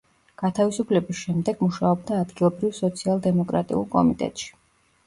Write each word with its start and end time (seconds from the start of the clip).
გათავისუფლების 0.41 1.19
შემდეგ 1.27 1.61
მუშაობდა 1.67 2.17
ადგილობრივ 2.23 2.75
სოციალ-დემოკრატიულ 2.81 3.89
კომიტეტში. 3.97 4.53